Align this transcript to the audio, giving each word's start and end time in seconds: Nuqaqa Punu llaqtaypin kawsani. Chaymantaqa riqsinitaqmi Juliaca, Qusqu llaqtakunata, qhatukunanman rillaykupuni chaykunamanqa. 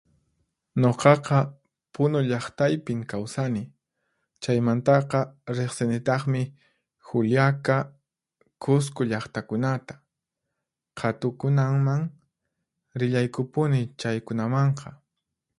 Nuqaqa 0.81 1.39
Punu 1.93 2.19
llaqtaypin 2.29 2.99
kawsani. 3.11 3.63
Chaymantaqa 4.41 5.19
riqsinitaqmi 5.57 6.41
Juliaca, 7.07 7.77
Qusqu 8.63 9.01
llaqtakunata, 9.11 9.93
qhatukunanman 10.97 12.03
rillaykupuni 12.99 13.81
chaykunamanqa. 13.99 14.89